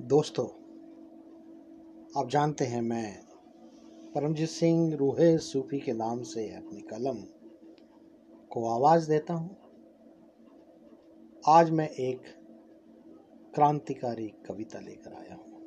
दोस्तों, 0.00 0.46
आप 2.16 2.28
जानते 2.28 2.64
हैं 2.64 2.80
मैं 2.82 3.22
परमजीत 4.14 4.48
सिंह 4.48 4.96
रूहे 4.96 5.38
सूफी 5.38 5.80
के 5.80 5.92
नाम 5.92 6.22
से 6.22 6.54
अपनी 6.54 6.80
कलम 6.80 7.16
को 8.50 8.68
आवाज़ 8.68 9.10
देता 9.10 9.34
हूँ। 9.34 9.56
आज 11.48 11.70
मैं 11.70 11.88
एक 11.88 12.22
क्रांतिकारी 13.54 14.28
कविता 14.28 14.80
लेकर 14.80 15.12
आया 15.12 15.34
हूँ। 15.34 15.60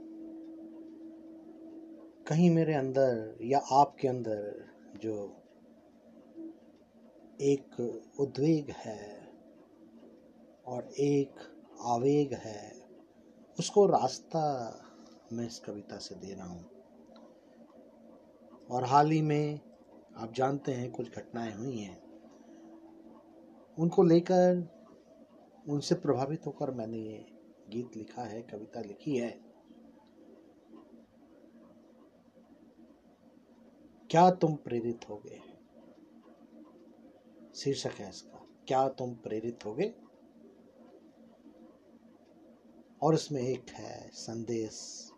कहीं 2.27 2.49
मेरे 2.49 2.73
अंदर 2.73 3.37
या 3.41 3.59
आपके 3.59 4.07
अंदर 4.07 4.69
जो 4.97 5.37
एक 7.41 7.79
उद्वेग 8.19 8.71
है 8.71 9.29
और 10.65 10.83
एक 10.99 11.35
आवेग 11.81 12.33
है 12.33 12.80
उसको 13.61 13.85
रास्ता 13.85 14.43
मैं 15.33 15.47
इस 15.47 15.59
कविता 15.59 15.97
से 15.97 16.15
दे 16.15 16.33
रहा 16.33 16.47
हूँ। 16.47 16.69
और 18.71 18.83
हाल 18.83 19.11
ही 19.11 19.21
में 19.21 19.59
आप 20.17 20.33
जानते 20.33 20.71
हैं 20.71 20.91
कुछ 20.91 21.15
घटनाएँ 21.15 21.53
हुई 21.53 21.77
हैं। 21.77 22.03
उनको 23.79 24.03
लेकर, 24.03 24.69
उनसे 25.69 25.95
प्रभावित 25.95 26.45
होकर 26.45 26.71
मैंने 26.71 26.97
ये 26.97 27.25
गीत 27.69 27.97
लिखा 27.97 28.21
है, 28.21 28.41
कविता 28.41 28.81
लिखी 28.81 29.17
है। 29.17 29.41
क्या 34.09 34.31
तुम 34.31 34.55
प्रेरित 34.55 35.09
होगे? 35.09 35.41
शीर्षक 37.55 37.91
है 37.91 38.09
इसका। 38.09 38.47
क्या 38.67 38.89
तुम 38.89 39.13
प्रेरित 39.13 39.65
होगे? 39.65 40.10
और 43.03 43.13
उसमें 43.13 43.41
एक 43.41 43.69
है 43.69 44.09
संदेश। 44.13 45.11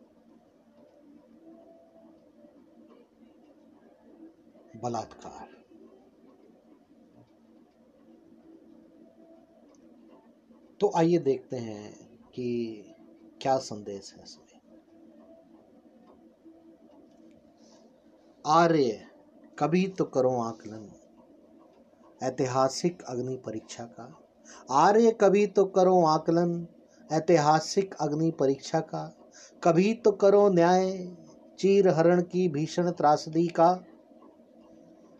बलात्कार। 4.75 5.63
तो 10.79 10.91
आइए 10.95 11.17
देखते 11.17 11.57
हैं 11.57 12.07
कि 12.35 12.83
क्या 13.41 13.57
संदेश 13.57 14.13
है 14.17 14.23
इसमें। 14.23 14.43
आर्य, 18.47 19.07
कभी 19.59 19.87
तो 19.87 20.05
करो 20.05 20.41
आकलन, 20.41 20.91
ऐतिहासिक 22.23 23.01
अग्नि 23.01 23.37
परीक्षा 23.37 23.85
का। 23.85 24.19
आर्य, 24.71 25.11
कभी 25.11 25.47
तो 25.47 25.65
करो 25.65 26.05
आकलन 26.05 26.67
ऐतिहासिक 27.11 27.95
अग्नि 28.01 28.31
परीक्षा 28.31 28.79
का। 28.79 29.17
कभी 29.63 29.93
तो 29.93 30.11
करो 30.11 30.49
न्याय, 30.49 31.11
चीर 31.59 31.87
हरण 31.87 32.21
की 32.21 32.47
भीषण 32.47 32.91
त्रासदी 32.91 33.47
का। 33.47 33.83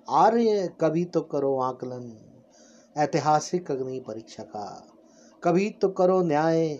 आर्य, 0.09 0.69
कभी 0.81 1.05
तो 1.05 1.21
करो 1.21 1.59
आकलन, 1.59 2.17
ऐतिहासिक 2.97 3.71
अग्नि 3.71 3.99
परीक्षा 3.99 4.43
का। 4.43 4.87
कभी 5.43 5.69
तो 5.69 5.89
करो 5.89 6.21
न्याय, 6.21 6.79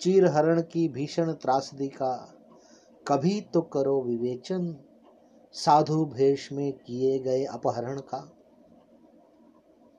चीर 0.00 0.26
हरण 0.26 0.62
की 0.62 0.88
भीषण 0.88 1.32
त्रासदी 1.32 1.88
का। 1.88 2.34
कभी 3.08 3.40
तो 3.40 3.60
करो 3.60 4.02
विवेचन, 4.02 4.76
साधु 5.52 6.04
भेष 6.04 6.52
में 6.52 6.72
किए 6.72 7.18
गए 7.18 7.44
अपहरण 7.44 7.98
का। 7.98 8.32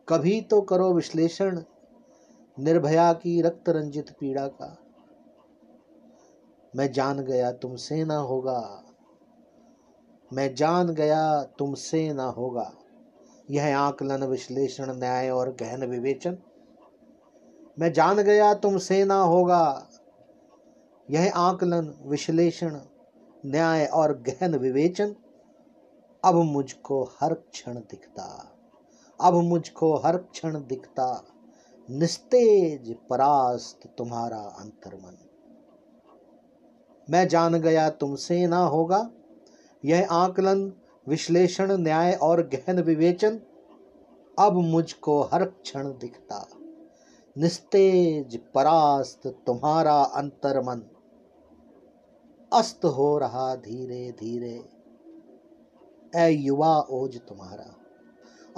कभी 0.10 0.42
तो 0.42 0.62
करो 0.62 0.94
विश्लेषण 0.94 1.62
निर्भया 2.60 3.14
की 3.14 3.42
रक्त 3.42 3.70
रंजित 3.70 4.10
पीड़ा 4.10 4.48
का। 4.48 4.78
मैं 6.76 6.92
जान 6.92 7.20
गया 7.20 7.52
तुमसे 7.52 8.04
ना 8.04 8.18
होगा। 8.18 8.84
मैं 10.34 10.56
जान 10.56 10.88
गया 10.88 11.44
तुमसे 11.44 12.14
ना 12.14 12.24
होगा। 12.24 12.74
यह 13.52 13.80
आकलन 13.80 14.24
विश्लेषण, 14.24 15.00
न्याय 15.00 15.30
और 15.30 15.50
गहन 15.50 15.84
विवेचन। 15.84 16.38
मैं 17.80 17.94
जान 17.94 18.18
गया 18.18 18.54
तुमसे 18.54 19.06
ना 19.06 19.22
होगा। 19.22 19.90
यह 21.12 21.34
आकलन 21.36 21.96
विश्लेषण, 22.06 22.80
न्याय 23.46 23.86
और 23.86 24.18
गहन 24.18 24.56
विवेचन। 24.56 25.16
अब 26.26 26.36
मुझको 26.36 27.04
हर 27.04 27.34
क्षण 27.34 27.76
दिखता। 27.76 28.56
अब 29.22 29.34
मुझको 29.34 29.96
हर 29.96 30.18
क्षण 30.18 30.58
दिखता। 30.68 31.24
निस्तेज 31.92 32.96
परास्त 33.10 33.96
तुम्हारा 33.98 34.38
अंतर्मन। 34.38 35.18
मैं 37.10 37.28
जान 37.28 37.54
गया 37.54 37.90
तुमसे 37.90 38.48
ना 38.48 38.58
होगा। 38.58 39.10
यह 39.86 40.08
आकलन, 40.12 40.74
विश्लेषण, 41.08 41.72
न्याय 41.72 42.14
और 42.14 42.42
गहन 42.42 42.80
विवेचन, 42.80 43.40
अब 44.40 44.54
मुझको 44.54 45.22
हर 45.22 45.46
क्षण 45.46 45.88
दिखता। 45.88 46.48
निस्तेज 47.38 48.42
परास्त 48.54 49.28
तुम्हारा 49.28 50.04
अंतर्मन। 50.04 50.82
अस्त 52.54 52.86
हो 52.86 53.18
रहा 53.18 53.56
धीरे 53.56 54.12
धीरे 54.12 54.70
ए 56.16 56.30
युवा 56.30 56.80
ओज 56.80 57.20
तुम्हारा। 57.20 57.83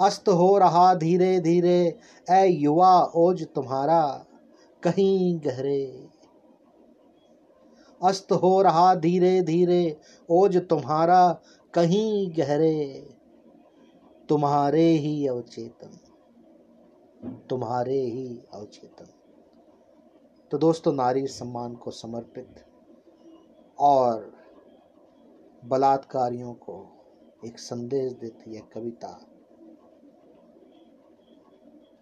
अस्त 0.00 0.28
हो 0.28 0.58
रहा 0.58 0.94
धीरे 0.94 1.38
धीरे 1.40 1.98
ए 2.30 2.46
युवा 2.46 3.02
ओज 3.16 3.46
तुम्हारा 3.54 4.02
कहीं 4.82 5.38
गहरे। 5.38 6.08
अस्त 8.02 8.32
हो 8.32 8.62
रहा 8.62 8.94
धीरे 8.94 9.40
धीरे, 9.42 9.96
ओज 10.30 10.56
तुम्हारा 10.68 11.40
कहीं 11.74 12.30
गहरे। 12.30 13.08
तुम्हारे 14.28 14.88
ही 14.88 15.26
अवचेतन, 15.26 15.98
तुम्हारे 17.50 18.00
ही 18.00 18.42
अवचेतन। 18.54 19.06
तो 20.50 20.58
दोस्तों, 20.58 20.92
नारी 20.92 21.26
सम्मान 21.26 21.74
को 21.74 21.90
समर्पित 21.90 22.64
और 23.78 24.32
बलात्कारियों 25.64 26.52
को 26.54 26.76
एक 27.46 27.58
संदेश 27.58 28.12
देती 28.12 28.54
है 28.54 28.62
कविता। 28.74 29.18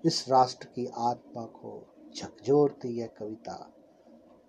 इस 0.04 0.24
राष्ट्र 0.28 0.66
की 0.66 0.86
आत्मा 0.98 1.42
को 1.42 1.70
झकझोरती 2.16 2.88
यह 2.88 3.08
कविता। 3.18 3.56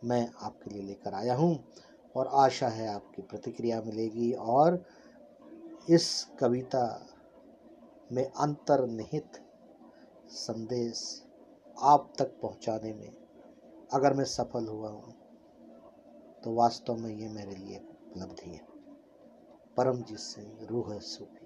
मैं 0.04 0.30
आपके 0.42 0.70
लिए 0.70 0.82
लेकर 0.82 1.14
आया 1.14 1.36
हूँ 1.36 1.64
और 2.16 2.30
आशा 2.34 2.68
है 2.68 2.88
आपकी 2.88 3.22
प्रतिक्रिया 3.22 3.82
मिलेगी 3.82 4.32
और 4.34 4.84
इस 5.90 6.08
कविता 6.40 6.84
में 8.12 8.24
अंतर्निहित 8.24 9.42
संदेश 10.30 11.04
आप 11.78 12.14
तक 12.20 12.38
पहुँचाने 12.42 12.94
में 12.94 13.12
अगर 13.94 14.14
मैं 14.14 14.26
सफल 14.26 14.68
हुआ 14.68 14.90
हूँ 14.90 15.14
तो 16.44 16.54
वास्तव 16.54 16.96
में 16.96 17.10
ये 17.16 17.30
मेरे 17.30 17.56
लिए 17.56 17.78
उपलब्धि 17.78 18.50
है। 18.50 18.62
परमजीत 19.78 20.18
सिंह, 20.18 20.68
रूह 20.68 20.98
सूफी। 21.00 21.45